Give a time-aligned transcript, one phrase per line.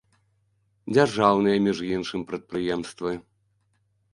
[0.95, 3.11] Дзяржаўныя, між іншым, прадпрыемствы!